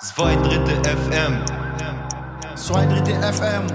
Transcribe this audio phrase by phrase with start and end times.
[0.00, 1.44] Zwei Drittel FM.
[2.54, 3.66] Zwei Drittel FM.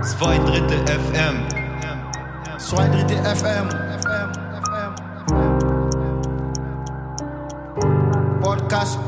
[0.00, 1.36] Zwei Drittel FM.
[2.58, 3.68] Zwei Drittel FM.
[8.40, 9.00] Podcast.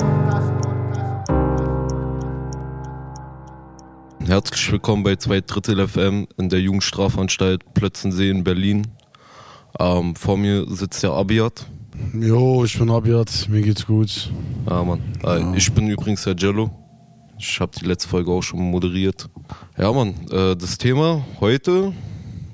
[4.26, 8.88] Herzlich willkommen bei zwei Drittel FM in der Jugendstrafanstalt Plötzensee in Berlin.
[9.82, 11.66] Ähm, vor mir sitzt der Abiat.
[12.14, 14.30] Jo, ich bin Abiat, mir geht's gut.
[14.68, 15.00] Ja, Mann.
[15.24, 16.70] Äh, Ich bin übrigens der Jello.
[17.38, 19.28] Ich habe die letzte Folge auch schon moderiert.
[19.76, 20.14] Ja, Mann.
[20.30, 21.92] Äh, das Thema heute,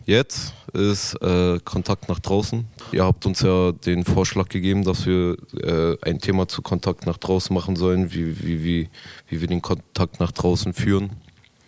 [0.06, 2.64] jetzt, ist äh, Kontakt nach draußen.
[2.92, 7.19] Ihr habt uns ja den Vorschlag gegeben, dass wir äh, ein Thema zu Kontakt nach
[7.19, 8.88] draußen machen sollen, wie, wie, wie,
[9.28, 11.10] wie wir den Kontakt nach draußen führen.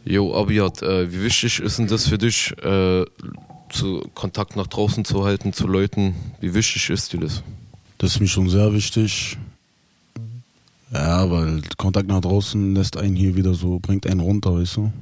[0.04, 3.04] Jo, Abiat, äh, wie wichtig ist denn das für dich, äh,
[3.70, 6.14] zu Kontakt nach draußen zu halten zu Leuten?
[6.40, 7.42] Wie wichtig ist dir das?
[7.98, 9.38] Das ist mir schon sehr wichtig.
[10.92, 14.92] Ja, weil Kontakt nach draußen lässt einen hier wieder so, bringt einen runter, weißt du?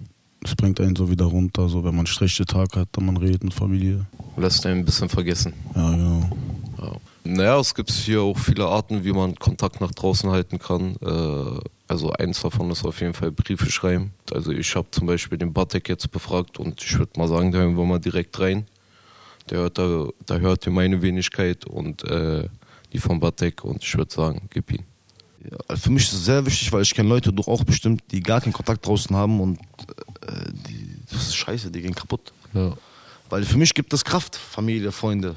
[0.44, 3.16] Es bringt einen so wieder runter, so wenn man einen schlechten Tag hat, dann man
[3.16, 4.06] redet mit Familie.
[4.36, 5.52] Lässt einen ein bisschen vergessen.
[5.74, 6.30] Ja, genau.
[6.78, 6.92] Ja.
[7.24, 10.96] Naja, es gibt hier auch viele Arten, wie man Kontakt nach draußen halten kann.
[11.02, 14.12] Äh, also eins davon ist auf jeden Fall Briefe schreiben.
[14.32, 17.58] Also ich habe zum Beispiel den Batek jetzt befragt und ich würde mal sagen, da
[17.58, 18.66] hören wir mal direkt rein.
[19.48, 22.46] Der hört da, da hört ihr meine Wenigkeit und äh,
[22.92, 24.84] die von Batek und ich würde sagen, gib ihn.
[25.50, 28.02] Ja, also für mich ist es sehr wichtig, weil ich kenne Leute, du auch bestimmt,
[28.10, 32.32] die gar keinen Kontakt draußen haben und äh, die, das ist scheiße, die gehen kaputt.
[32.52, 32.76] Ja.
[33.30, 35.36] Weil für mich gibt es Kraft, Familie, Freunde.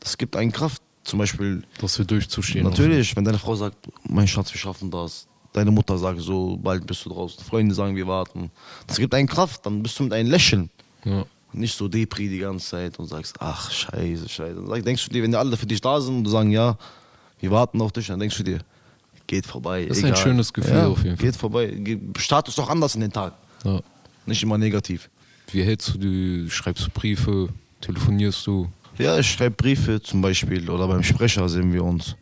[0.00, 0.82] Das gibt einen Kraft.
[1.02, 2.64] Zum Beispiel, Dass wir durchzustehen.
[2.64, 3.76] natürlich, wenn deine Frau sagt,
[4.08, 5.28] mein Schatz, wir schaffen das.
[5.56, 7.42] Deine Mutter sagt so, bald bist du draußen.
[7.42, 8.50] Freunde sagen, wir warten.
[8.86, 10.68] Das gibt einen Kraft, dann bist du mit einem Lächeln.
[11.04, 11.24] Ja.
[11.54, 14.62] Nicht so Depri die ganze Zeit und sagst, ach, scheiße, scheiße.
[14.68, 16.76] Dann denkst du dir, wenn die alle für dich da sind und sagen, ja,
[17.40, 18.58] wir warten auf dich, dann denkst du dir,
[19.26, 19.86] geht vorbei.
[19.86, 20.22] Das ist ein egal.
[20.22, 21.24] schönes Gefühl auf jeden Fall.
[21.26, 21.66] Geht vorbei.
[21.68, 23.32] Ge- Status doch anders in den Tag.
[23.64, 23.80] Ja.
[24.26, 25.08] Nicht immer negativ.
[25.52, 27.48] Wie hältst du die, schreibst du Briefe,
[27.80, 28.68] telefonierst du?
[28.98, 32.14] Ja, ich schreibe Briefe zum Beispiel oder beim Sprecher sehen wir uns.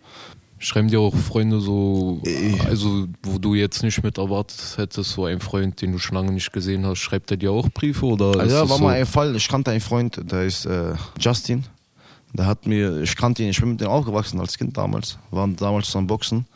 [0.64, 2.22] Schreiben dir auch Freunde so,
[2.66, 6.32] also wo du jetzt nicht mit erwartet hättest, so ein Freund, den du schon lange
[6.32, 8.82] nicht gesehen hast, schreibt er dir auch Briefe oder Also ja, war so?
[8.84, 11.64] mal ein Fall, ich kannte einen Freund, der ist äh, Justin.
[12.32, 15.18] Der hat mir, ich kannte ihn, ich bin mit ihm aufgewachsen als Kind damals.
[15.30, 16.46] Wir waren damals zusammen Boxen.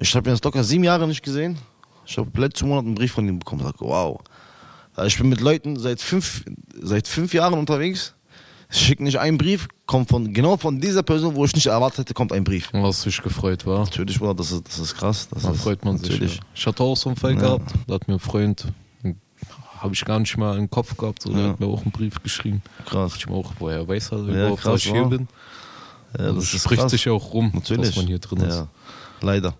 [0.00, 1.58] Ich habe ihn jetzt locker sieben Jahre nicht gesehen.
[2.06, 3.62] Ich habe letzten Monat einen Brief von ihm bekommen.
[3.62, 4.20] Ich sag, wow.
[4.94, 6.44] Also Ich bin mit Leuten seit fünf,
[6.80, 8.14] seit fünf Jahren unterwegs.
[8.68, 12.00] Ich schicke nicht einen Brief, kommt von genau von dieser Person, wo ich nicht erwartet
[12.00, 12.68] hätte, kommt ein Brief.
[12.72, 13.80] Was dich gefreut war.
[13.80, 15.28] Natürlich, Bruder, das ist, das ist krass.
[15.28, 16.10] Das Da ist, freut man sich.
[16.10, 16.36] Natürlich.
[16.36, 16.42] Ja.
[16.54, 17.38] Ich hatte auch so einen Fall Ja.
[17.38, 18.66] gehabt, da hat mir ein Freund,
[19.78, 21.48] habe ich gar nicht mal im Kopf gehabt, so, der Ja.
[21.50, 22.60] hat mir auch einen Brief geschrieben.
[22.86, 23.14] Krass.
[23.16, 25.10] Ich auch, woher weiß er überhaupt, krass, dass ich hier wow.
[25.10, 25.28] bin.
[26.18, 26.90] Ja, Also es spricht krass.
[26.90, 27.86] sich ja auch rum, Natürlich.
[27.88, 28.64] dass man hier drin ist.
[29.20, 29.54] Leider.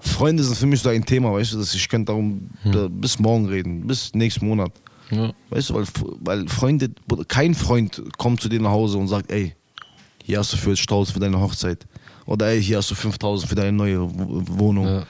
[0.00, 3.00] Freunde sind für mich so ein Thema, weißt du, dass ich könnte darum Hm.
[3.00, 4.70] bis morgen reden, bis nächsten Monat.
[5.10, 5.32] Ja.
[5.50, 5.84] Weißt du, weil,
[6.20, 6.90] weil Freunde,
[7.28, 9.54] kein Freund kommt zu dir nach Hause und sagt, ey,
[10.24, 11.86] hier hast du 40.000 für deine Hochzeit.
[12.26, 14.86] Oder ey, hier hast du 5.000 für deine neue Wohnung.
[14.86, 15.06] Ja.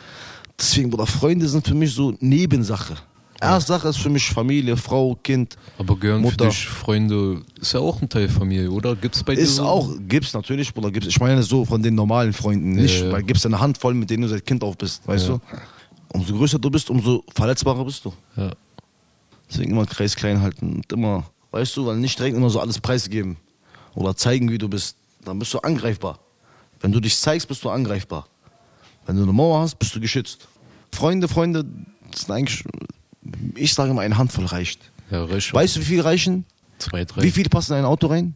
[0.59, 2.95] Deswegen, Bruder, Freunde sind für mich so Nebensache.
[3.41, 5.57] Erste Sache ist für mich Familie, Frau, Kind.
[5.79, 6.47] Aber gehören Mutter.
[6.47, 8.97] für dich Freunde, ist ja auch ein Teil Familie, oder?
[8.97, 9.65] Gibt's bei dir Ist so?
[9.65, 11.09] auch, gibt's natürlich, Bruder, gibt's.
[11.09, 14.23] Ich meine so von den normalen Freunden, nicht, Ja, weil gibt's eine Handvoll, mit denen
[14.23, 15.41] du seit Kind auf bist, weißt du?
[16.13, 18.13] Umso größer du bist, umso verletzbarer bist du.
[18.37, 18.51] Ja.
[19.51, 22.79] Deswegen immer Kreis klein halten und immer, weißt du, weil nicht direkt immer so alles
[22.81, 23.37] preisgeben
[23.95, 24.97] oder zeigen, wie du bist.
[25.25, 26.19] Dann bist du angreifbar.
[26.81, 28.27] Wenn du dich zeigst, bist du angreifbar.
[29.07, 30.47] Wenn du eine Mauer hast, bist du geschützt.
[30.93, 31.65] Freunde, Freunde,
[32.11, 32.65] das sind eigentlich,
[33.55, 34.81] ich sage immer, eine Handvoll reicht.
[35.11, 36.45] Ja, reicht Weißt du, wie viel reichen?
[36.79, 37.23] Zwei, drei.
[37.23, 38.35] Wie viele passen in ein Auto rein?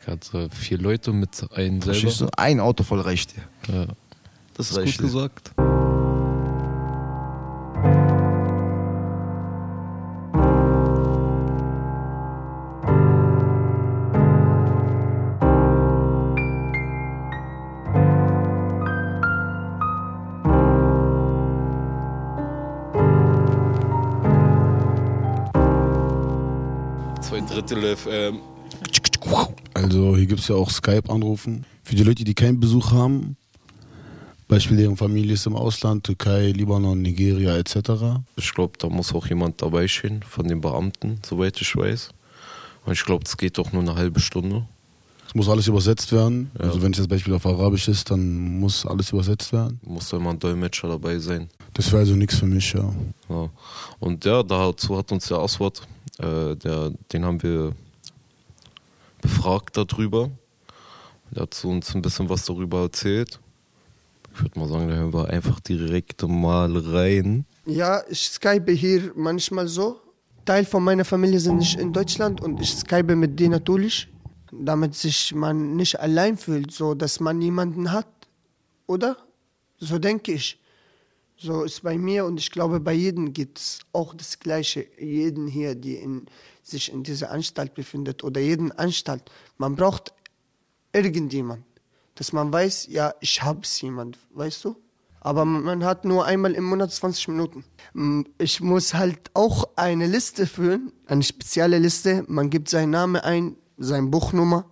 [0.00, 2.10] Ich hatte vier Leute mit einem selber.
[2.10, 2.28] du?
[2.38, 3.42] Ein Auto voll reicht dir.
[3.74, 3.86] Ja.
[3.86, 3.96] Das
[4.54, 5.12] Das ist reicht gut dir.
[5.12, 5.50] gesagt.
[27.74, 28.40] FM.
[29.74, 31.66] Also hier gibt's ja auch Skype-Anrufen.
[31.82, 33.36] Für die Leute, die keinen Besuch haben,
[34.48, 38.20] Beispiel deren Familie ist im Ausland, Türkei, Libanon, Nigeria etc.
[38.36, 42.10] Ich glaube, da muss auch jemand dabei stehen von den Beamten, soweit ich weiß.
[42.84, 44.64] Und ich glaube, es geht doch nur eine halbe Stunde.
[45.26, 46.52] Es muss alles übersetzt werden.
[46.58, 46.66] Ja.
[46.66, 49.80] Also wenn es jetzt Beispiel auf Arabisch ist, dann muss alles übersetzt werden.
[49.82, 51.48] Muss da immer ein Dolmetscher dabei sein.
[51.74, 52.94] Das wäre also nichts für mich, ja.
[53.28, 53.50] Ja.
[53.98, 55.82] Und ja, dazu hat uns der Aswad,
[56.18, 57.72] äh, der, den haben wir
[59.20, 60.30] befragt darüber.
[61.30, 63.40] Der hat uns ein bisschen was darüber erzählt.
[64.34, 67.46] Ich würde mal sagen, da hören wir einfach direkt mal rein.
[67.64, 70.00] Ja, ich skype hier manchmal so.
[70.44, 74.08] Teil von meiner Familie sind nicht in Deutschland und ich skype mit denen natürlich,
[74.52, 78.06] damit sich man nicht allein fühlt, so dass man jemanden hat,
[78.86, 79.16] oder?
[79.78, 80.60] So denke ich.
[81.38, 84.86] So ist bei mir und ich glaube, bei jedem gibt es auch das Gleiche.
[84.98, 86.26] Jeden hier, die in,
[86.62, 89.30] sich in dieser Anstalt befindet oder jeden Anstalt.
[89.58, 90.14] Man braucht
[90.94, 91.62] irgendjemand,
[92.14, 94.76] dass man weiß, ja, ich hab's jemand, weißt du?
[95.20, 97.64] Aber man hat nur einmal im Monat 20 Minuten.
[98.38, 102.24] Ich muss halt auch eine Liste führen, eine spezielle Liste.
[102.28, 104.70] Man gibt seinen Namen ein, seine Buchnummer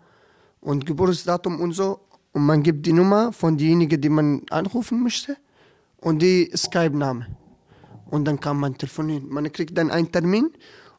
[0.60, 2.00] und Geburtsdatum und so.
[2.32, 5.36] Und man gibt die Nummer von derjenigen, die man anrufen möchte
[6.04, 7.26] und die Skype-Name.
[8.10, 9.28] Und dann kann man telefonieren.
[9.28, 10.50] Man kriegt dann einen Termin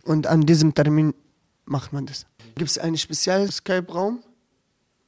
[0.03, 1.13] und an diesem Termin
[1.65, 2.25] macht man das.
[2.55, 4.23] Gibt es einen speziellen Skype-Raum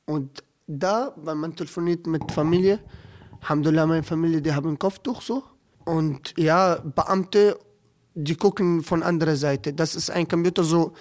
[0.05, 2.79] und da, weil man telefoniert mit Familie,
[3.41, 5.43] Alhamdulillah, meine Familie, die haben ein Kopftuch so.
[5.85, 7.57] Und ja, Beamte,
[8.13, 9.73] die gucken von anderer Seite.
[9.73, 10.93] Das ist ein Computer so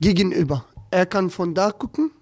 [0.00, 0.64] gegenüber.
[0.90, 2.12] Er kann von da gucken,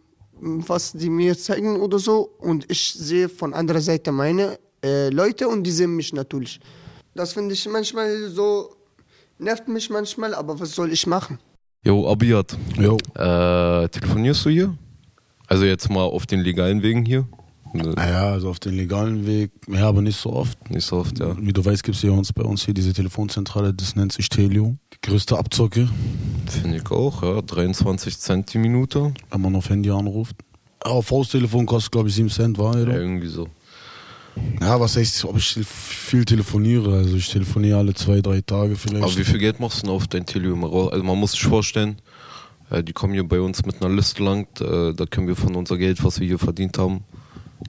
[0.40, 2.30] was die mir zeigen oder so.
[2.38, 6.60] Und ich sehe von anderer Seite meine äh, Leute und die sehen mich natürlich.
[7.14, 8.74] Das finde ich manchmal so,
[9.38, 11.38] nervt mich manchmal, aber was soll ich machen?
[11.86, 12.96] Jo, Abiat, Jo.
[13.14, 14.76] äh, telefonierst du hier?
[15.46, 17.26] Also jetzt mal auf den legalen Wegen hier?
[17.74, 20.70] Naja, also auf den legalen Weg, ja, aber nicht so oft.
[20.70, 21.36] Nicht so oft, ja.
[21.40, 24.28] Wie du weißt, gibt es hier uns, bei uns hier diese Telefonzentrale, das nennt sich
[24.28, 24.76] Telio.
[24.92, 25.88] Die größte Abzocke,
[26.46, 27.42] Finde ich auch, ja.
[27.42, 29.12] 23 Cent die Minute.
[29.30, 30.36] wenn man auf Handy anruft.
[30.80, 32.96] Auf Haustelefon kostet, glaube ich, 7 Cent, war Ja, ja.
[32.96, 33.48] irgendwie so.
[34.60, 36.96] Ja, was heißt, ob ich viel telefoniere?
[36.96, 39.04] Also ich telefoniere alle zwei, drei Tage vielleicht.
[39.04, 40.92] Aber wie viel Geld machst du denn auf dein raus?
[40.92, 42.00] Also man muss sich vorstellen,
[42.70, 45.54] äh, die kommen hier bei uns mit einer Liste lang, äh, da können wir von
[45.54, 47.04] unser Geld, was wir hier verdient haben,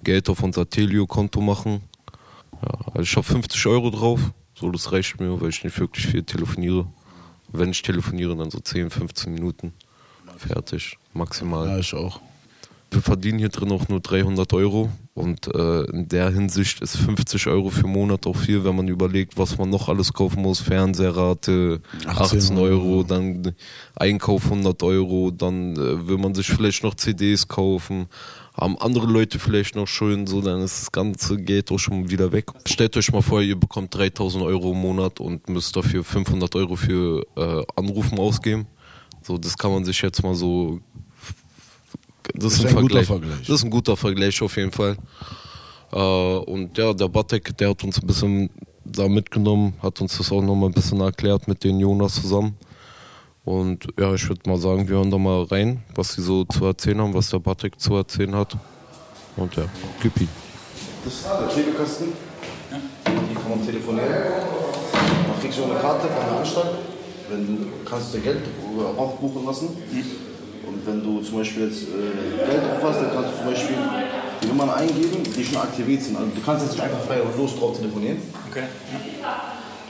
[0.04, 1.82] Geld auf unser Telio-Konto machen.
[2.62, 4.20] Ja, also ich habe 50 Euro drauf,
[4.56, 6.88] so das reicht mir, weil ich nicht wirklich viel telefoniere.
[7.52, 9.74] Wenn ich telefoniere, dann so 10, 15 Minuten.
[10.38, 11.68] Fertig, maximal.
[11.68, 12.20] ja, ich auch.
[12.92, 17.48] Wir verdienen hier drin auch nur 300 Euro und äh, in der Hinsicht ist 50
[17.48, 20.60] Euro für Monat auch viel, wenn man überlegt, was man noch alles kaufen muss.
[20.60, 23.04] Fernsehrate 18, 18 Euro, Euro.
[23.04, 23.56] dann
[23.96, 28.08] Einkauf 100 Euro, dann äh, will man sich vielleicht noch CDs kaufen,
[28.60, 32.34] haben andere Leute vielleicht noch schön, so dann ist das ganze Geld auch schon wieder
[32.34, 32.52] weg.
[32.66, 36.76] Stellt euch mal vor, ihr bekommt 3000 Euro im Monat und müsst dafür 500 Euro
[36.76, 38.68] für äh, Anrufen ausgeben.
[39.22, 40.82] So, das kann man sich jetzt mal so
[42.34, 43.08] das ist, ein, guter Vergleich.
[43.08, 43.40] Vergleich.
[43.40, 44.98] Das ist ein guter Vergleich auf jeden Fall.
[45.92, 48.50] Äh, und ja, der Batek, der hat uns ein bisschen
[48.84, 52.56] da mitgenommen, hat uns das auch nochmal ein bisschen erklärt mit den Jonas zusammen.
[53.44, 56.66] Und ja, ich würde mal sagen, wir hören da mal rein, was sie so zu
[56.66, 58.58] erzählen haben, was der Batek zu erzählen hat.
[59.38, 59.66] Und ja,
[60.02, 60.30] gib ihn.
[61.04, 62.08] Das ist der Telekasten.
[62.70, 64.10] Hier kann man telefonieren.
[64.10, 66.76] Dann kriegst du eine Karte von der Anstalt.
[67.30, 68.44] Wenn du kannst du Geld
[68.98, 69.68] auch buchen lassen.
[69.68, 70.35] Und
[70.86, 73.78] wenn du zum Beispiel jetzt äh, Geld drauf hast, dann kannst du zum Beispiel
[74.44, 76.18] die Nummern eingeben, die schon aktiviert sind.
[76.18, 78.18] Also du kannst jetzt nicht einfach frei und los drauf telefonieren.
[78.50, 78.64] Okay.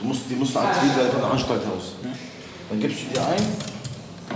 [0.00, 1.94] Du musst, die mussten aktiviert werden von der Anstalt aus.
[2.68, 3.44] Dann gibst du die ein,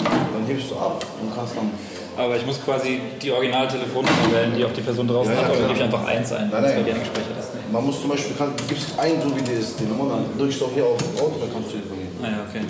[0.05, 1.71] dann hebst du ab und kannst dann.
[2.17, 5.47] Aber ich muss quasi die originale Telefonnummer wählen, die auch die Person draußen Ja, ja,
[5.47, 6.85] hat, oder gebe ich einfach eins ein, Nein, nein.
[6.85, 7.55] dir gespeichert ist?
[7.55, 7.73] Nee.
[7.73, 10.25] Man muss zum Beispiel, kann, du gibst ein, so wie die ist, die Nummer, dann
[10.37, 12.11] drückst du auch hier auf und dann kannst du telefonieren.
[12.23, 12.61] Ah ja, okay.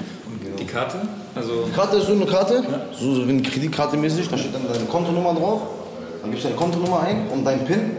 [0.61, 0.99] Und die Karte?
[1.35, 2.63] Also, Die Karte ist so eine Karte,
[2.93, 5.63] so, so wie eine Kreditkarte mäßig, da steht dann deine Kontonummer drauf.
[6.21, 7.97] Dann gibst du deine Kontonummer ein und deinen PIN.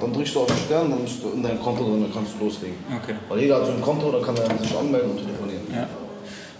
[0.00, 2.32] Dann drückst du auf den Stern, dann bist du in deinem Konto drin, dann kannst
[2.38, 2.76] du loslegen.
[3.02, 3.14] okay.
[3.28, 5.62] Weil jeder hat so ein Konto, dann kann er sich anmelden und telefonieren.
[5.72, 5.86] Ja.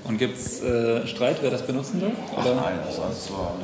[0.05, 2.13] Und gibt es äh, Streit, wer das benutzen darf?
[2.37, 2.55] Ach Oder?
[2.55, 3.55] nein, das ist zwar.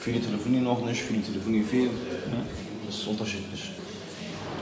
[0.00, 1.90] Viele telefonieren noch nicht, viele telefonieren viel.
[2.86, 3.70] Das ist unterschiedlich.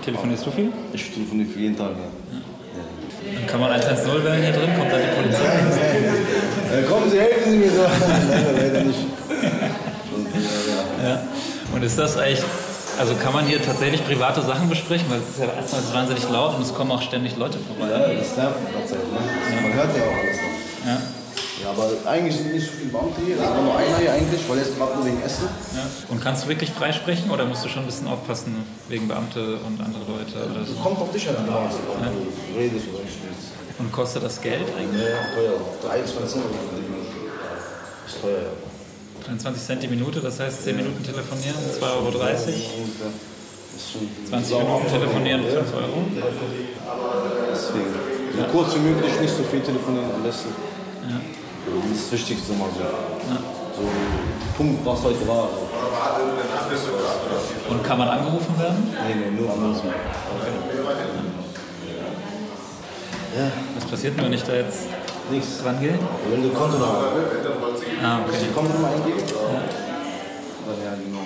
[0.05, 0.71] Telefonierst du viel?
[0.93, 2.39] Ich telefoniere für jeden Tag, ja.
[3.35, 5.45] Dann kann man 110 wählen hier drin, kommt dann die Polizei.
[6.73, 7.83] Äh, kommen Sie, helfen Sie mir so.
[8.31, 8.99] Nein, leider nicht.
[10.15, 10.27] Und,
[11.05, 11.23] ja.
[11.75, 12.43] Und ist das eigentlich,
[12.99, 15.07] also kann man hier tatsächlich private Sachen besprechen?
[15.11, 17.93] Weil es ist ja erstmal wahnsinnig laut und es kommen auch ständig Leute vorbei.
[17.93, 19.63] Ja, das nervt mit der Zeit, ne?
[19.63, 20.91] Man hört ja auch alles noch.
[20.91, 20.99] Ja.
[21.65, 23.37] Ja, aber eigentlich sind nicht so viele Beamte hier.
[23.37, 25.49] Es ist nur einer hier eigentlich, weil ist gerade nur wegen Essen.
[25.75, 25.87] Ja.
[26.11, 28.55] Und kannst du wirklich freisprechen oder musst du schon ein bisschen aufpassen
[28.89, 30.75] wegen Beamte und andere Leute oder Das so?
[30.77, 33.49] kommt auf dich an, ob du redest oder nicht redest.
[33.79, 35.03] Und kostet das Geld eigentlich?
[35.09, 35.57] Ja, teuer.
[35.89, 37.17] 23 Euro für die Minute.
[38.07, 39.25] Ist teuer, ja.
[39.25, 42.07] 23 Cent die Minute, das heißt 10 Minuten telefonieren, 2,30 Euro.
[42.13, 43.09] Ungefähr.
[43.75, 46.05] Ist schon 20 Minuten telefonieren, 5 Euro.
[47.51, 47.95] deswegen.
[48.37, 50.51] So kurz wie möglich, nicht so viel telefonieren am besten.
[51.91, 52.81] Das ist das Wichtigste mal so.
[53.77, 53.83] So,
[54.57, 55.49] Punkt, was heute war.
[55.53, 57.73] So.
[57.73, 58.95] Und kann man angerufen werden?
[59.09, 59.91] Nee, nee, nur anrufen.
[63.75, 64.87] Was passiert denn, wenn ich da jetzt
[65.31, 65.63] Nichts.
[65.63, 65.99] dran gehe?
[66.31, 67.03] Wenn du Konto noch
[68.03, 68.37] Ah, okay.
[68.49, 69.19] die Kontonummer eingeben?
[69.19, 69.25] Ja.
[70.85, 71.21] Ja, genau.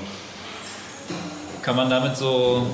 [1.62, 2.66] Kann man damit so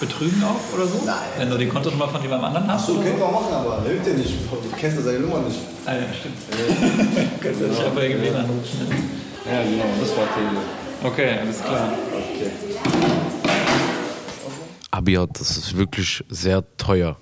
[0.00, 1.02] betrügen auch oder so?
[1.04, 1.16] Nein.
[1.38, 2.86] Wenn du die Kontonummer von jemandem anderen hast?
[2.86, 4.34] So, oder können wir auch machen, aber hilft dir nicht.
[4.50, 5.58] Du kennst ja seine Nummer nicht.
[5.84, 6.36] Ah, ja, stimmt.
[6.50, 8.88] du kannst ja nicht auf LGB anrufen.
[8.88, 9.52] Ne?
[9.52, 10.60] Ja, genau, das war Telio.
[11.02, 11.92] Okay, alles klar.
[12.12, 12.50] Okay.
[14.90, 17.16] Abiat, das ist wirklich sehr teuer.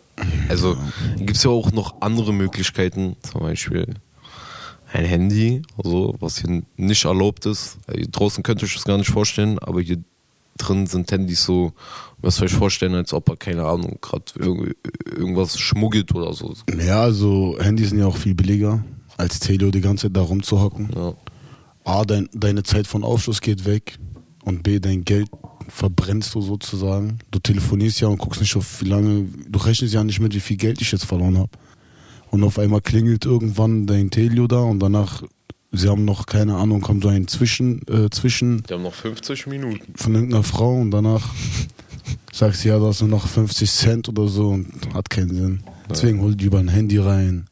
[0.48, 0.76] Also
[1.16, 3.94] gibt es ja auch noch andere Möglichkeiten, zum Beispiel
[4.92, 7.78] ein Handy, also, was hier nicht erlaubt ist.
[7.92, 9.98] Hier draußen könnt ihr euch das gar nicht vorstellen, aber hier
[10.58, 11.72] drin sind Handys so,
[12.18, 14.76] was euch vorstellen, als ob er, keine Ahnung, gerade irg
[15.16, 16.54] irgendwas schmuggelt oder so.
[16.78, 18.84] Ja, also Handys sind ja auch viel billiger,
[19.16, 20.90] als Telio die ganze Zeit da rumzuhocken.
[20.94, 21.14] Ja.
[21.84, 23.98] A, dein, deine Zeit von Aufschluss geht weg
[24.44, 25.28] und B, dein Geld
[25.68, 27.18] verbrennst du sozusagen.
[27.30, 30.40] Du telefonierst ja und guckst nicht auf wie lange, du rechnest ja nicht mit, wie
[30.40, 31.50] viel Geld ich jetzt verloren habe.
[32.30, 35.22] Und auf einmal klingelt irgendwann dein Telio da und danach,
[35.74, 39.46] sie haben noch, keine Ahnung, kommt so ein Zwischen, äh, Zwischen Die haben noch 50
[39.46, 39.92] Minuten.
[39.96, 41.30] von irgendeiner Frau und danach
[42.32, 45.62] sagst du, ja, da hast du noch 50 Cent oder so und hat keinen Sinn.
[45.88, 47.46] Deswegen hol dir über ein Handy rein.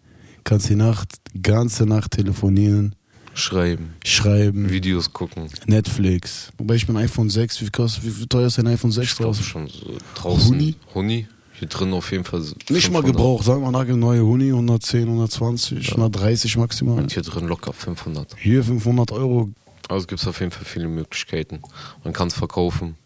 [0.45, 2.95] Kannst die Nacht, die ganze Nacht telefonieren,
[3.35, 5.49] Schreiben, schreiben, Videos gucken.
[5.67, 6.53] Netflix.
[6.59, 9.43] Wobei ich mein iPhone 6, wie, kostet, wie teuer ist ein iPhone 6 Ich draußen?
[9.45, 10.49] schon so draußen.
[10.51, 10.75] Huni?
[10.95, 11.27] Huni?
[11.63, 12.41] Hier drin auf jeden Fall.
[12.41, 13.05] Nicht mal 500.
[13.05, 16.99] Gebrauch, sagen wir mal neue Huni, 110, 120, 130 maximal.
[16.99, 18.35] Und hier drin locker 500.
[18.37, 19.49] Hier 500 Euro.
[19.89, 21.61] Also gibt es auf jeden Fall viele Möglichkeiten.
[22.03, 22.97] Man kann es verkaufen,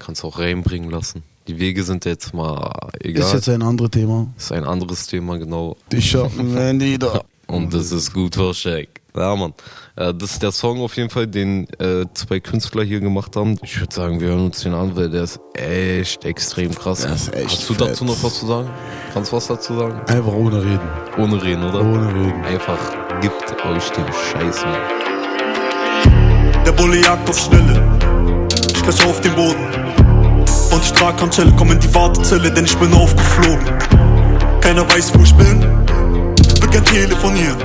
[0.00, 1.22] kann es auch reinbringen lassen.
[1.46, 3.22] Die Wege sind jetzt mal egal.
[3.22, 4.26] Ist jetzt ein anderes Thema.
[4.36, 5.76] ist ein anderes Thema, genau.
[5.92, 7.22] Ich hab ein Handy da.
[7.46, 9.00] Und das ist gut versteckt.
[9.18, 9.52] Ja, Mann.
[9.96, 13.58] Äh, das ist der Song auf jeden Fall, den äh, zwei Künstler hier gemacht haben.
[13.62, 17.02] Ich würde sagen, wir hören uns den an, weil der ist echt extrem krass.
[17.02, 17.88] Der ist echt Hast du fett.
[17.88, 18.68] dazu noch was zu sagen?
[19.12, 20.00] Kannst du was dazu sagen?
[20.06, 20.80] Einfach ohne reden.
[21.18, 21.80] Ohne reden, oder?
[21.80, 22.44] Ohne reden.
[22.44, 22.78] Einfach
[23.20, 26.64] gibt euch den Scheiß, Mann.
[26.64, 27.98] Der Bulle jagt auf Schnelle.
[28.72, 29.66] Ich gleich auf den Boden.
[30.70, 33.64] Und ich trag Handschelle, komm in die Wartezelle, denn ich bin aufgeflogen.
[34.60, 35.62] Keiner weiß, wo ich bin.
[36.60, 37.56] Will gern telefonieren.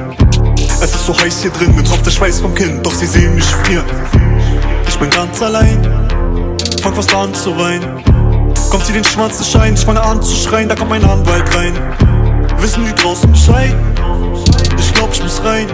[0.83, 3.33] Es ist so heiß hier drin, mir tropft der Schweiß vom Kinn, doch sie sehen
[3.35, 3.85] mich frieren.
[4.85, 5.81] Ich bin ganz allein,
[6.81, 8.03] fang fast an zu weinen.
[8.69, 11.55] Kommt sie den Schwanz zu scheinen, ich fange an zu schreien, da kommt mein Anwalt
[11.55, 11.71] rein.
[12.57, 13.73] Wissen die draußen Bescheid?
[14.77, 15.67] Ich glaub, ich muss rein.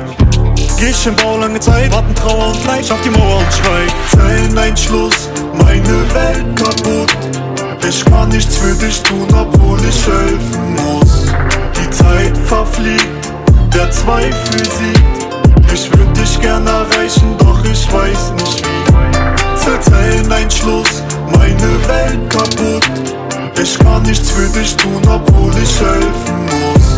[0.77, 3.91] Geh ich im Bau lange Zeit, warten Trauer und Leid, auf die Mauer und schweig.
[4.11, 7.17] Zelleneinschluss, meine Welt kaputt.
[7.89, 11.25] Ich kann nichts für dich tun, obwohl ich helfen muss.
[11.75, 13.28] Die Zeit verfliegt,
[13.73, 15.73] der Zweifel siegt.
[15.73, 18.79] Ich würd dich gern erreichen, doch ich weiß nicht wie.
[19.81, 22.89] Zelleneinschluss, meine Welt kaputt.
[23.61, 26.97] Ich kann nichts für dich tun, obwohl ich helfen muss.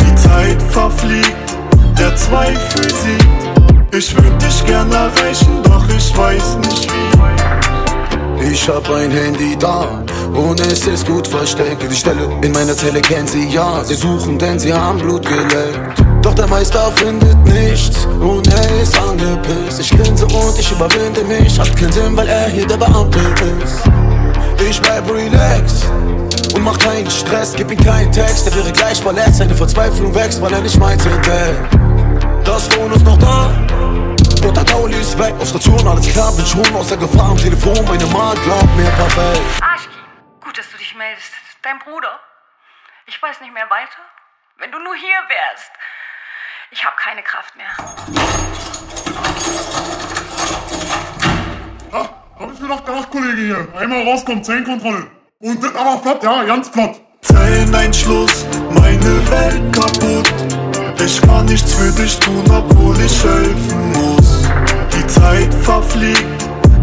[0.00, 1.56] Die Zeit verfliegt,
[1.98, 3.94] der Zweifel siegt.
[3.94, 8.52] Ich würd dich gern erreichen, doch ich weiß nicht wie.
[8.52, 10.02] Ich hab ein Handy da
[10.34, 11.82] und es ist gut versteckt.
[11.82, 13.82] Die Stelle in meiner Zelle kennen sie ja.
[13.84, 16.09] Sie suchen, denn sie haben Blut geleckt.
[16.22, 19.80] Doch der Meister findet nichts und er ist angepisst.
[19.80, 21.58] Ich grinse und ich überwinde mich.
[21.58, 23.18] Hat keinen Sinn, weil er hier der Beamte
[23.64, 23.82] ist.
[24.68, 25.86] Ich bleib relax
[26.54, 27.54] und mach keinen Stress.
[27.56, 29.38] Gib ihm keinen Text, er wäre gleich verletzt.
[29.38, 33.46] Seine Verzweiflung wächst, weil er nicht meinte, denn das Phone ist noch da.
[34.46, 37.84] Und der Dauli ist weg, auf Station, alles klar, bin schon außer Gefahr am Telefon,
[37.86, 39.40] meine Mann glaubt mir perfekt.
[39.60, 39.98] Aschki,
[40.40, 41.32] gut, dass du dich meldest.
[41.62, 42.18] Dein Bruder.
[43.06, 44.00] Ich weiß nicht mehr weiter.
[44.58, 45.72] Wenn du nur hier wärst.
[46.72, 47.66] Ich habe keine Kraft mehr.
[51.92, 52.08] Ja,
[52.38, 53.68] hab ich mir doch gedacht, Kollege hier.
[53.76, 55.08] Einmal rauskommt, Zellenkontrolle.
[55.40, 57.00] Und das aber flott, ja, ganz flott.
[57.22, 60.32] Zelleneinschluss, meine Welt kaputt.
[61.04, 64.48] Ich kann nichts für dich tun, obwohl ich helfen muss.
[64.94, 66.24] Die Zeit verfliegt,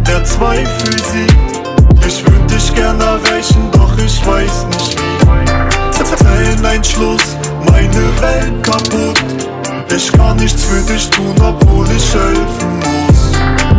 [0.06, 2.06] der Zweifel siegt.
[2.06, 5.18] Ich würd dich gern erreichen, doch ich weiß nicht wie.
[6.18, 9.07] Zelleneinschluss, meine Welt kaputt.
[9.98, 13.32] Ich kann nichts für dich tun, obwohl ich helfen muss.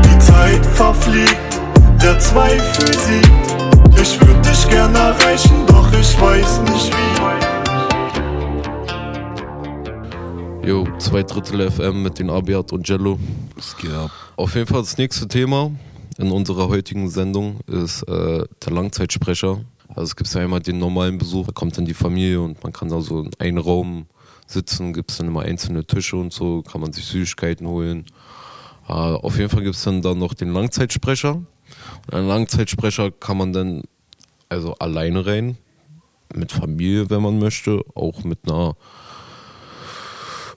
[0.05, 1.61] Die Zeit verfliegt,
[2.03, 3.55] der Zweifel siegt.
[4.03, 6.93] Ich würd dich gern erreichen, doch ich weiß nicht
[10.63, 10.67] wie.
[10.67, 13.17] Jo, zwei Drittel FM mit den Abiat und Jello.
[13.57, 14.11] Es geht ab.
[14.35, 15.71] Auf jeden Fall das nächste Thema
[16.19, 19.61] in unserer heutigen Sendung ist äh, der Langzeitsprecher.
[19.91, 22.73] Also es gibt ja immer den normalen Besuch, da kommt dann die Familie und man
[22.73, 24.07] kann da so in einen Raum
[24.51, 28.07] sitzen, gibt es dann immer einzelne Tische und so, kann man sich Süßigkeiten holen.
[28.89, 31.35] Äh, auf jeden Fall gibt es dann da noch den Langzeitsprecher.
[31.35, 33.83] Und Ein Langzeitsprecher kann man dann
[34.49, 35.59] also alleine rein,
[36.35, 38.77] mit Familie, wenn man möchte, auch mit einer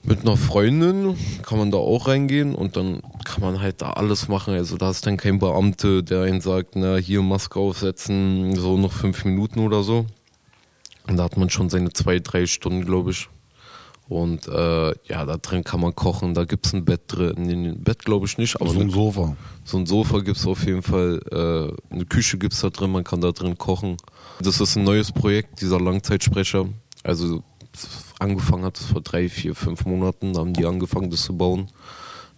[0.04, 4.26] mit einer Freundin kann man da auch reingehen und dann kann man halt da alles
[4.26, 4.52] machen.
[4.52, 8.92] Also da ist dann kein Beamte, der einen sagt, na hier Maske aufsetzen, so noch
[8.92, 10.06] fünf Minuten oder so.
[11.06, 13.28] Und da hat man schon seine zwei, drei Stunden, glaube ich.
[14.12, 17.48] Und äh, ja, da drin kann man kochen, da gibt es ein Bett drin.
[17.48, 19.36] Ein Bett glaube ich nicht, aber So ein eine- Sofa.
[19.64, 21.20] so ein Sofa gibt es auf jeden Fall.
[21.90, 23.96] Äh, eine Küche gibt es da drin, man kann da drin kochen.
[24.40, 26.66] Das ist ein neues Projekt, dieser Langzeitsprecher.
[27.04, 27.42] Also
[28.18, 31.68] angefangen hat es vor drei, vier, fünf Monaten, da haben die angefangen, das zu bauen.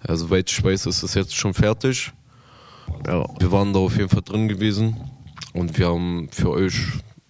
[0.07, 2.13] Ja, soweit ich weiß, ist es jetzt schon fertig.
[3.07, 4.97] Ja, wir waren da auf jeden Fall drin gewesen
[5.55, 6.77] und wir haben für euch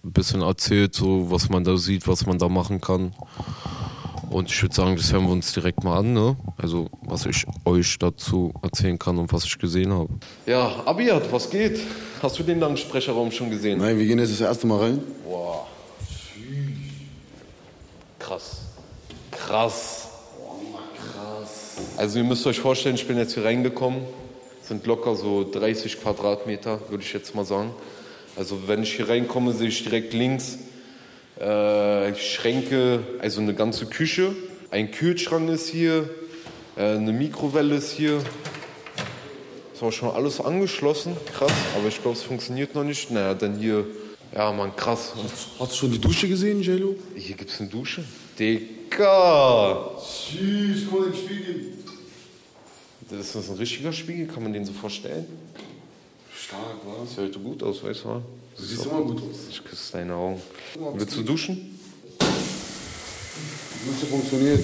[0.03, 3.13] ein bisschen erzählt, so was man da sieht, was man da machen kann.
[4.29, 6.35] Und ich würde sagen, das hören wir uns direkt mal an, ne?
[6.57, 10.09] Also, was ich euch dazu erzählen kann und was ich gesehen habe.
[10.45, 11.79] Ja, Abiat, was geht?
[12.21, 13.79] Hast du den langen Sprecherraum schon gesehen?
[13.79, 15.01] Nein, wir gehen jetzt das erste Mal rein.
[15.27, 15.67] Wow.
[18.19, 18.57] Krass.
[19.31, 20.07] Krass.
[21.13, 21.75] Krass.
[21.97, 24.01] Also, ihr müsst euch vorstellen, ich bin jetzt hier reingekommen.
[24.61, 27.69] Sind locker so 30 Quadratmeter, würde ich jetzt mal sagen.
[28.35, 30.57] Also, wenn ich hier reinkomme, sehe ich direkt links
[31.39, 34.33] äh, Schränke, also eine ganze Küche.
[34.71, 36.09] Ein Kühlschrank ist hier,
[36.75, 38.21] äh, eine Mikrowelle ist hier.
[39.73, 43.11] Ist auch schon alles angeschlossen, krass, aber ich glaube, es funktioniert noch nicht.
[43.11, 43.85] Naja, dann hier,
[44.33, 45.13] ja, man, krass.
[45.59, 46.95] Hast du schon die Dusche gesehen, JLo?
[47.15, 48.05] Hier gibt's eine Dusche.
[48.39, 49.91] Digga!
[49.99, 51.73] Süß, guck mal den Spiegel.
[53.09, 55.25] Das ist ein richtiger Spiegel, kann man den so vorstellen?
[56.33, 57.05] Stark, wa?
[57.05, 58.21] Sieht heute gut aus, weißt du?
[58.57, 59.49] Du siehst immer gut aus.
[59.49, 60.41] Ich küsse deine Augen.
[60.93, 61.77] Willst du duschen?
[62.21, 64.63] Die Dusche funktioniert.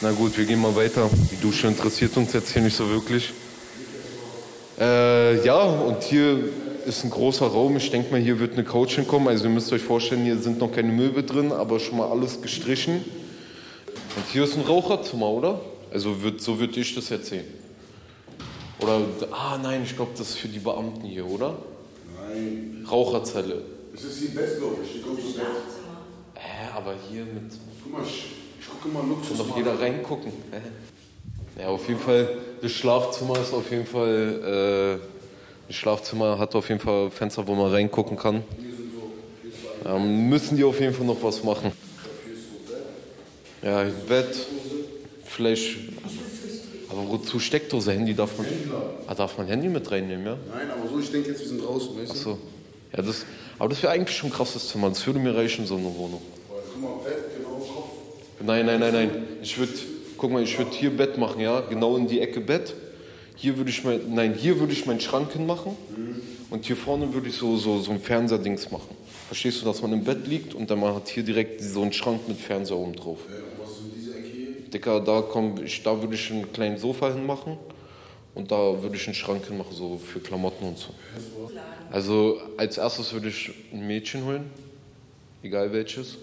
[0.00, 1.08] Na gut, wir gehen mal weiter.
[1.30, 3.32] Die Dusche interessiert uns jetzt hier nicht so wirklich.
[4.80, 6.40] Äh, ja, und hier
[6.86, 7.76] ist ein großer Raum.
[7.76, 9.28] Ich denke mal, hier wird eine Couch hinkommen.
[9.28, 12.42] Also ihr müsst euch vorstellen, hier sind noch keine Möbel drin, aber schon mal alles
[12.42, 13.04] gestrichen.
[14.16, 15.60] Und hier ist ein Raucherzimmer, oder?
[15.92, 17.44] Also wird, so würde ich das jetzt sehen.
[18.80, 21.56] Oder, ah nein, ich glaube, das ist für die Beamten hier, oder?
[22.34, 22.86] Nein.
[22.90, 23.62] Raucherzelle.
[23.92, 24.92] Das ist die ich.
[24.94, 25.46] Die kommt schon Bett.
[26.34, 27.52] Hä, aber hier mit...
[27.82, 28.26] Guck mal, ich,
[28.60, 29.38] ich gucke mal Luxus.
[29.38, 30.32] Kann doch jeder reingucken.
[30.50, 30.60] Hä?
[31.60, 32.28] Ja, auf jeden Fall,
[32.60, 37.54] das Schlafzimmer ist auf jeden Fall, äh, das Schlafzimmer hat auf jeden Fall Fenster, wo
[37.54, 38.42] man reingucken kann.
[39.84, 41.70] Ja, müssen die auf jeden Fall noch was machen.
[43.62, 44.34] Ja, Bett,
[45.24, 45.76] vielleicht,
[46.94, 47.92] aber wozu Steckdose?
[47.92, 48.46] Handy darf man,
[49.06, 50.36] ah, darf man Handy mit reinnehmen, ja?
[50.54, 52.12] Nein, aber so, ich denke jetzt, wir sind draußen, weißt du?
[52.12, 52.38] Achso.
[52.96, 53.26] Ja, das,
[53.58, 54.88] aber das wäre eigentlich schon ein krasses Zimmer.
[54.88, 56.22] Das würde mir reichen, so eine Wohnung.
[56.48, 57.88] Guck mal, Bett, genau, Kopf.
[58.40, 59.10] Nein, nein, nein, nein.
[59.42, 59.72] Ich würde,
[60.16, 62.74] guck mal, ich würde hier Bett machen, ja, genau in die Ecke Bett.
[63.36, 65.76] Hier würde ich mein, nein, hier würde ich meinen Schrank hinmachen
[66.50, 68.94] und hier vorne würde ich so, so, so ein Fernsehdings machen.
[69.26, 71.92] Verstehst du, dass man im Bett liegt und dann man hat hier direkt so einen
[71.92, 73.18] Schrank mit Fernseher oben drauf.
[73.28, 74.63] Ja, und was ist in dieser Ecke hier?
[74.74, 77.56] Dicker, da komm, ich, da würde ich einen kleinen Sofa hinmachen
[78.34, 80.92] und da würde ich einen Schrank hinmachen, so für Klamotten und so.
[81.90, 84.50] Also als erstes würde ich ein Mädchen holen,
[85.42, 86.18] egal welches.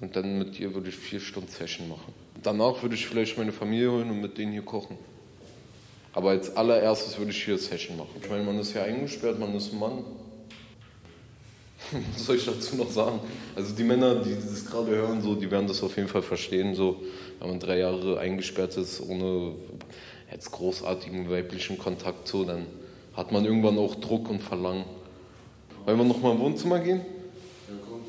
[0.00, 2.12] Und dann mit ihr würde ich vier Stunden Session machen.
[2.42, 4.98] Danach würde ich vielleicht meine Familie holen und mit denen hier kochen.
[6.12, 8.10] Aber als allererstes würde ich hier Session machen.
[8.22, 10.04] Ich meine, man ist ja eingesperrt, man ist ein Mann.
[11.90, 13.20] Was soll ich dazu noch sagen?
[13.54, 16.74] Also die Männer, die das gerade hören, so, die werden das auf jeden Fall verstehen.
[16.74, 17.02] So,
[17.40, 19.52] wenn man drei Jahre eingesperrt ist, ohne
[20.30, 22.66] jetzt großartigen weiblichen Kontakt, so, dann
[23.14, 24.84] hat man irgendwann auch Druck und Verlangen.
[25.84, 27.02] Wollen wir noch mal im Wohnzimmer gehen?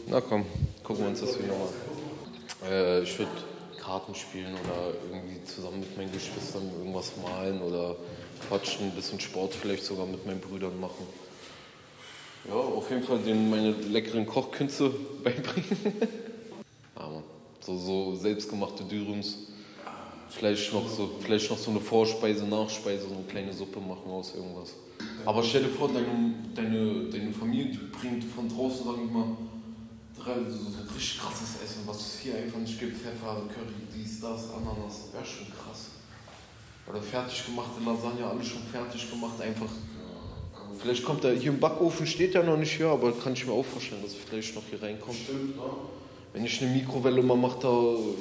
[0.07, 0.45] Na komm,
[0.83, 2.71] gucken wir uns das wieder mal.
[2.71, 3.31] Äh, ich würde
[3.79, 7.95] Karten spielen oder irgendwie zusammen mit meinen Geschwistern irgendwas malen oder
[8.47, 11.05] quatschen, ein bisschen Sport vielleicht sogar mit meinen Brüdern machen.
[12.47, 14.89] Ja, auf jeden Fall denen meine leckeren Kochkünste
[15.23, 15.65] beibringen.
[16.95, 17.23] ja, Mann.
[17.59, 19.37] So, so selbstgemachte Dürums.
[20.29, 24.35] Vielleicht noch, so, vielleicht noch so eine Vorspeise, Nachspeise, so eine kleine Suppe machen aus
[24.35, 24.73] irgendwas.
[25.25, 29.27] Aber stell dir vor, deine, deine, deine Familie bringt von draußen, sag ich mal,
[30.17, 32.97] drei, so, so richtig krasses Essen, was es hier einfach nicht gibt.
[32.97, 35.09] Pfeffer, Curry, dies, das, Ananas.
[35.13, 35.89] Wäre schon krass.
[36.87, 39.69] Oder fertig gemachte Lasagne, alles schon fertig gemacht, einfach.
[40.81, 43.53] Vielleicht kommt da, hier im Backofen steht ja noch nicht hier, aber kann ich mir
[43.53, 45.17] auch vorstellen, dass es vielleicht noch hier reinkommt.
[46.33, 47.69] Wenn ich eine Mikrowelle mal mache, da,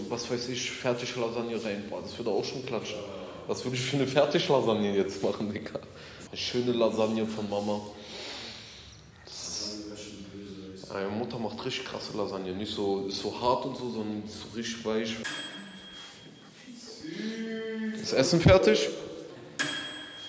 [0.09, 2.99] was weiß ich, fertig Lasagne rein, boah, das würde auch schon klatschen.
[3.47, 5.81] Was würde ich für eine Fertiglasagne jetzt machen, Digga?
[6.29, 7.81] Eine schöne Lasagne von Mama.
[10.93, 12.53] Meine Mutter macht richtig krasse Lasagne.
[12.53, 15.17] Nicht so, ist so hart und so, sondern so richtig weich.
[18.01, 18.89] Ist Essen fertig?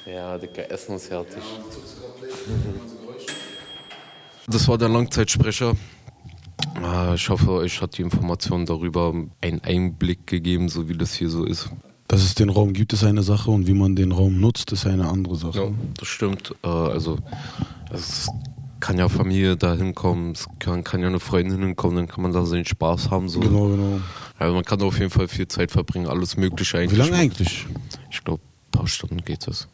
[0.06, 1.42] Ja, Dicker, Essen ist fertig.
[4.48, 5.74] Das war der Langzeitsprecher.
[6.84, 11.30] Ah, Ich hoffe, euch hat die Information darüber einen Einblick gegeben, so wie das hier
[11.30, 11.70] so ist.
[12.08, 14.86] Dass es den Raum gibt, ist eine Sache und wie man den Raum nutzt, ist
[14.86, 15.58] eine andere Sache.
[15.60, 16.54] Ja, das stimmt.
[16.64, 17.18] Äh, Also,
[17.92, 18.30] es
[18.80, 22.32] kann ja Familie da hinkommen, es kann, kann ja eine Freundin hinkommen, dann kann man
[22.32, 23.28] da seinen Spaß haben.
[23.30, 23.40] So.
[23.40, 24.00] Genau, genau.
[24.38, 26.92] Also man kann auf jeden Fall viel Zeit verbringen, alles Mögliche eigentlich.
[27.00, 27.66] Wie lange eigentlich?
[28.12, 29.68] Ich glaube, ein paar Stunden geht es.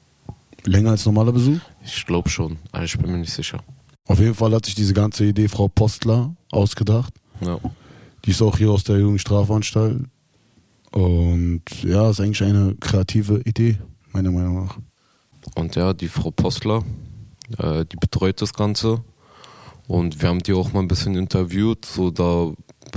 [0.65, 1.59] Länger als normaler Besuch?
[1.83, 3.63] Ich glaube schon, aber ich bin mir nicht sicher.
[4.07, 7.13] Auf jeden Fall hat sich diese ganze Idee Frau Postler ausgedacht.
[7.41, 7.59] Ja.
[8.25, 10.03] Die ist auch hier aus der Jugendstrafanstalt.
[10.91, 13.77] Und ja, ist eigentlich eine kreative Idee,
[14.11, 14.77] meiner Meinung nach.
[15.55, 16.83] Und ja, die Frau Postler,
[17.57, 19.03] äh, die betreut das Ganze.
[19.87, 22.51] Und wir haben die auch mal ein bisschen interviewt, so da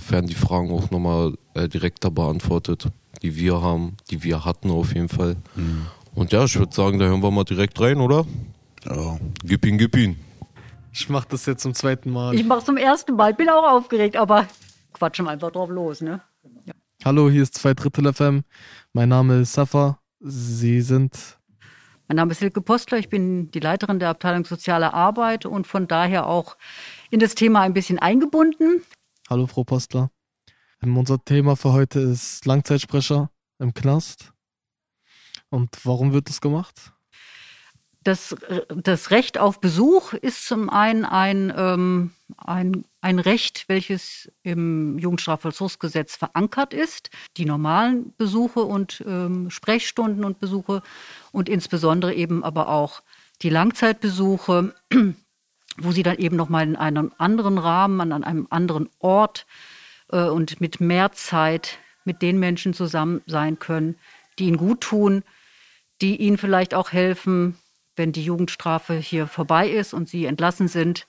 [0.09, 2.89] werden die Fragen auch nochmal äh, direkter beantwortet,
[3.23, 5.37] die wir haben, die wir hatten auf jeden Fall.
[6.15, 8.25] Und ja, ich würde sagen, da hören wir mal direkt rein, oder?
[8.85, 9.19] Ja.
[9.43, 10.17] Gib ihn, gib ihn.
[10.93, 12.35] Ich mache das jetzt zum zweiten Mal.
[12.35, 14.47] Ich mache zum ersten Mal, bin auch aufgeregt, aber
[14.93, 16.21] quatschen einfach drauf los, ne?
[17.05, 18.45] Hallo, hier ist zwei Drittel FM.
[18.93, 19.99] Mein Name ist Safa.
[20.21, 21.39] Sie sind.
[22.07, 25.89] Mein Name ist Silke Postler, ich bin die Leiterin der Abteilung Soziale Arbeit und von
[25.89, 26.57] daher auch
[27.11, 28.83] in das Thema ein bisschen eingebunden.
[29.29, 30.11] Hallo, Frau Postler.
[30.83, 34.34] Ähm, Unser Thema für heute ist Langzeitsprecher im Knast.
[35.55, 36.93] Und warum wird das gemacht?
[38.03, 38.35] Das,
[38.69, 46.17] das Recht auf Besuch ist zum einen ein, ähm, ein, ein Recht, welches im Jugendstrafvollzugsgesetz
[46.17, 47.11] verankert ist.
[47.37, 50.83] Die normalen Besuche und ähm, Sprechstunden und Besuche
[51.31, 53.03] und insbesondere eben aber auch
[53.43, 54.75] die Langzeitbesuche,
[55.79, 59.47] wo sie dann eben nochmal in einem anderen Rahmen, an einem anderen Ort
[60.11, 63.97] äh, und mit mehr Zeit mit den Menschen zusammen sein können,
[64.39, 65.23] die ihnen gut tun,
[66.05, 67.57] die ihnen vielleicht auch helfen,
[67.97, 71.07] wenn die Jugendstrafe hier vorbei ist und sie entlassen sind,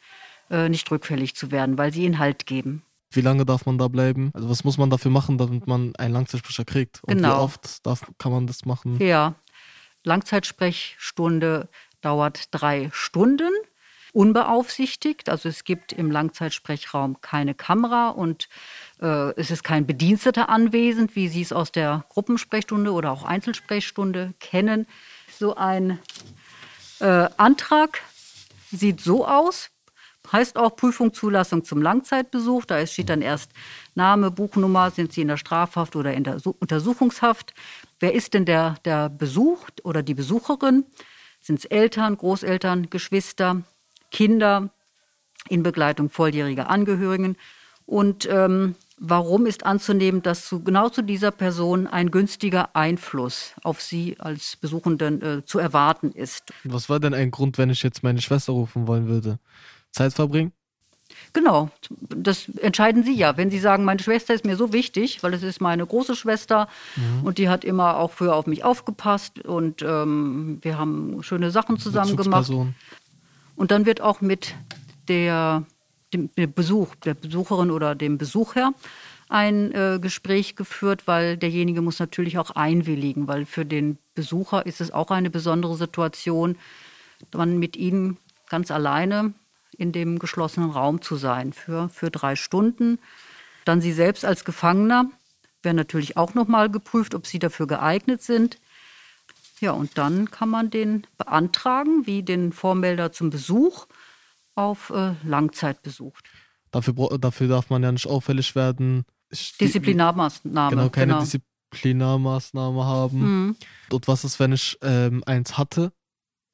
[0.49, 2.81] äh, nicht rückfällig zu werden, weil sie ihnen Halt geben.
[3.11, 4.31] Wie lange darf man da bleiben?
[4.33, 7.03] Also was muss man dafür machen, damit man einen Langzeitsprecher kriegt?
[7.03, 7.27] Und Genau.
[7.27, 8.97] wie oft darf, kann man das machen?
[9.01, 9.35] Ja,
[10.05, 11.67] Langzeitsprechstunde
[11.99, 13.51] dauert drei Stunden,
[14.15, 15.29] unbeaufsichtigt.
[15.29, 18.47] Also es gibt im Langzeitsprechraum keine Kamera und
[19.01, 24.33] äh, es ist kein Bediensteter anwesend, wie Sie es aus der Gruppensprechstunde oder auch Einzelsprechstunde
[24.39, 24.87] kennen.
[25.37, 25.99] So ein
[27.01, 28.01] äh, Antrag
[28.71, 29.69] sieht so aus.
[30.31, 32.65] Heißt auch Prüfung, Zulassung zum Langzeitbesuch.
[32.65, 33.51] Da steht dann erst
[33.93, 37.53] Name, Buchnummer, sind Sie in der Strafhaft oder in der Su- Untersuchungshaft.
[37.99, 40.85] Wer ist denn der, der Besuch oder die Besucherin?
[41.41, 43.61] Sind es Eltern, Großeltern, Geschwister,
[44.15, 44.69] Kinder
[45.49, 47.35] in Begleitung volljähriger Angehörigen?
[47.85, 53.81] Und ähm, warum ist anzunehmen, dass zu, genau zu dieser Person ein günstiger Einfluss auf
[53.81, 56.51] Sie als Besuchenden äh, zu erwarten ist?
[56.63, 59.37] Was war denn ein Grund, wenn ich jetzt meine Schwester rufen wollen würde?
[59.91, 60.51] Zeit verbringen?
[61.33, 61.69] Genau,
[62.09, 63.37] das entscheiden Sie ja.
[63.37, 66.67] Wenn Sie sagen, meine Schwester ist mir so wichtig, weil es ist meine große Schwester
[66.95, 67.25] Mhm.
[67.27, 71.77] und die hat immer auch früher auf mich aufgepasst und ähm, wir haben schöne Sachen
[71.77, 72.51] zusammen gemacht.
[73.55, 74.55] Und dann wird auch mit
[75.07, 75.65] der,
[76.13, 78.73] dem, Besuch, der Besucherin oder dem Besucher
[79.27, 84.81] ein äh, Gespräch geführt, weil derjenige muss natürlich auch einwilligen, weil für den Besucher ist
[84.81, 86.57] es auch eine besondere Situation,
[87.31, 88.17] dann mit ihnen
[88.49, 89.33] ganz alleine
[89.77, 92.99] in dem geschlossenen Raum zu sein für, für drei Stunden.
[93.65, 95.09] Dann sie selbst als Gefangener
[95.63, 98.59] werden natürlich auch nochmal geprüft, ob sie dafür geeignet sind.
[99.65, 103.87] Ja, und dann kann man den beantragen, wie den Vormelder zum Besuch
[104.53, 106.13] auf äh, Langzeitbesuch.
[106.69, 109.05] Dafür, dafür darf man ja nicht auffällig werden.
[109.31, 110.69] Ich- Disziplinarmaßnahme.
[110.75, 111.21] Genau, keine genau.
[111.21, 113.19] Disziplinarmaßnahme haben.
[113.19, 113.55] Mhm.
[113.91, 115.91] Und was ist, wenn ich ähm, eins hatte,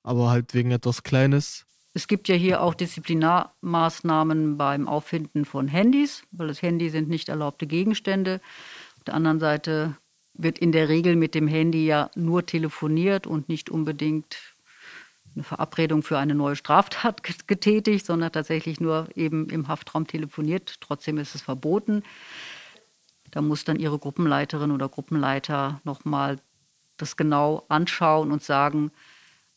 [0.04, 1.66] aber halt wegen etwas Kleines?
[1.94, 7.28] Es gibt ja hier auch Disziplinarmaßnahmen beim Auffinden von Handys, weil das Handy sind nicht
[7.28, 8.40] erlaubte Gegenstände.
[8.96, 9.98] Auf der anderen Seite
[10.44, 14.38] wird in der Regel mit dem Handy ja nur telefoniert und nicht unbedingt
[15.36, 20.82] eine Verabredung für eine neue Straftat get- getätigt, sondern tatsächlich nur eben im Haftraum telefoniert.
[20.82, 22.04] Trotzdem ist es verboten.
[23.32, 26.40] Da muss dann Ihre Gruppenleiterin oder Gruppenleiter nochmal
[26.98, 28.92] das genau anschauen und sagen,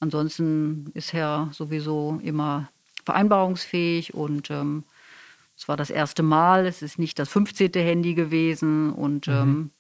[0.00, 2.70] ansonsten ist Herr sowieso immer
[3.04, 4.84] vereinbarungsfähig und ähm,
[5.56, 7.72] es war das erste Mal, es ist nicht das 15.
[7.74, 9.70] Handy gewesen und ähm,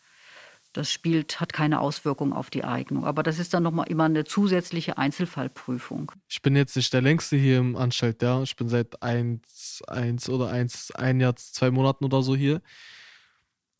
[0.74, 3.04] das spielt, hat keine Auswirkung auf die Eignung.
[3.04, 6.12] Aber das ist dann nochmal immer eine zusätzliche Einzelfallprüfung.
[6.28, 8.42] Ich bin jetzt nicht der Längste hier im Anstalt, ja.
[8.42, 12.60] Ich bin seit eins, eins oder eins, ein Jahr, zwei Monaten oder so hier.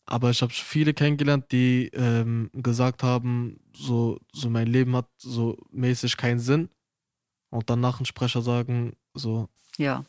[0.05, 5.57] Aber ich habe viele kennengelernt, die ähm, gesagt haben, so, so mein Leben hat so
[5.71, 6.69] mäßig keinen Sinn.
[7.49, 10.05] Und dann Nachrichtensprecher sagen, so, Ja,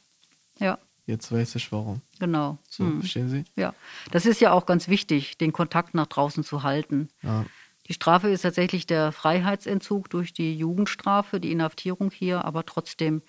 [0.60, 2.00] ja, jetzt weiß ich warum.
[2.18, 2.58] genau.
[2.68, 3.00] So, Hm.
[3.00, 3.44] verstehen Sie?
[3.56, 3.74] Ja,
[4.10, 7.08] das ist ja auch ganz wichtig, den Kontakt nach draußen zu halten.
[7.22, 7.44] Ja.
[7.88, 13.22] Die Strafe ist tatsächlich der Freiheitsentzug durch die Jugendstrafe, die Inhaftierung hier, aber trotzdem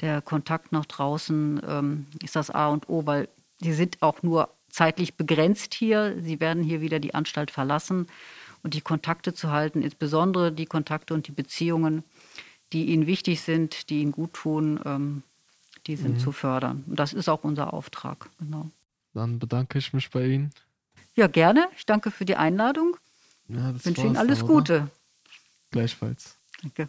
[0.00, 3.28] der Kontakt nach draußen ähm, ist das A und O, weil
[3.60, 6.16] sie sind auch nur zeitlich begrenzt hier.
[6.20, 8.06] Sie werden hier wieder die Anstalt verlassen
[8.62, 12.04] und die Kontakte zu halten, insbesondere die Kontakte und die Beziehungen,
[12.72, 15.22] die ihnen wichtig sind, die ihnen gut tun, ähm,
[15.86, 16.18] die sind Mhm.
[16.20, 16.84] zu fördern.
[16.86, 18.28] Und das ist auch unser Auftrag.
[18.38, 18.68] Genau.
[19.14, 20.50] Dann bedanke ich mich bei Ihnen.
[21.14, 21.68] Ja, gerne.
[21.76, 22.96] Ich danke für die Einladung.
[23.48, 24.54] Ja, das Ich wünsche Ihnen alles dann, oder?
[24.54, 24.88] Gute.
[25.70, 26.36] Gleichfalls.
[26.62, 26.88] Danke.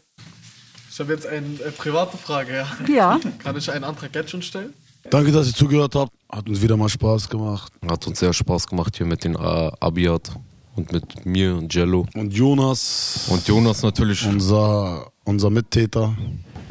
[0.90, 2.68] Ich habe jetzt eine äh, private Frage, ja.
[2.88, 3.20] Ja.
[3.44, 4.74] Kann ich einen Antrag jetzt schon stellen?
[5.10, 6.12] Danke, dass ihr zugehört habt.
[6.30, 7.72] Hat uns wieder mal Spaß gemacht.
[7.88, 10.32] Hat uns sehr Spaß gemacht hier mit den äh, Abiat
[10.76, 12.06] und mit mir und Jello.
[12.14, 13.28] Und Jonas.
[13.30, 14.26] Und Jonas natürlich.
[14.28, 16.14] Unser, unser Mittäter.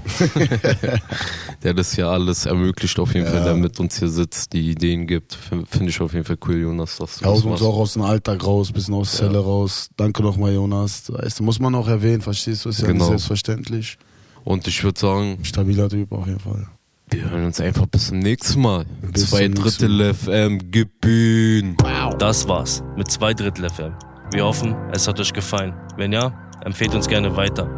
[1.62, 3.32] der das hier alles ermöglicht, auf jeden Ja.
[3.32, 5.34] Fall, der mit uns hier sitzt, die Ideen gibt.
[5.68, 6.96] Finde ich auf jeden Fall cool, Jonas.
[6.98, 9.38] Dass du Er haut das uns auch aus dem Alltag raus, bisschen aus der Zelle
[9.38, 9.88] raus.
[9.96, 11.04] Danke nochmal, Jonas.
[11.12, 12.68] Weißt muss man auch erwähnen, verstehst du?
[12.68, 13.04] Ist ja Genau.
[13.04, 13.98] nicht selbstverständlich.
[14.44, 16.66] Und ich würde sagen, Stabiler Typ auf jeden Fall.
[17.10, 18.84] wir hören uns einfach bis zum nächsten Mal.
[19.12, 21.76] Bis Zwei Drittel FM, gib ihn.
[22.18, 23.92] Das war's mit zwei Drittel FM.
[24.32, 25.72] Wir hoffen, es hat euch gefallen.
[25.96, 26.32] Wenn ja,
[26.64, 27.68] empfehlt uns gerne weiter.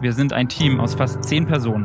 [0.00, 1.84] Wir sind ein Team aus fast zehn Personen.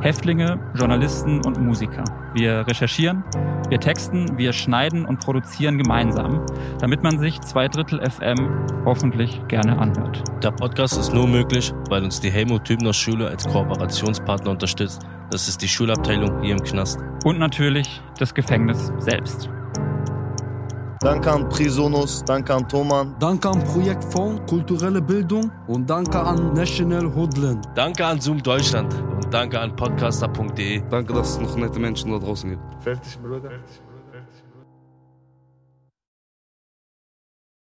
[0.00, 2.04] Häftlinge, Journalisten und Musiker.
[2.32, 3.24] Wir recherchieren,
[3.68, 6.46] wir texten, wir schneiden und produzieren gemeinsam,
[6.78, 10.22] damit man sich zwei Drittel FM hoffentlich gerne anhört.
[10.44, 15.02] Der Podcast ist nur möglich, weil uns die Helmut Hübner Schule als Kooperationspartner unterstützt.
[15.32, 17.00] Das ist die Schulabteilung hier im Knast.
[17.24, 19.50] Und natürlich das Gefängnis selbst.
[21.06, 23.14] Danke an Prisonus, danke an Thoman.
[23.20, 27.64] Danke an Projektfonds Kulturelle Bildung und danke an National Hoodland.
[27.76, 30.82] Danke an Zoom Deutschland und danke an podcaster.de.
[30.90, 32.82] Danke, dass es noch nette Menschen da draußen gibt.
[32.82, 33.50] Fertig, Bruder.
[33.50, 33.85] Fertig.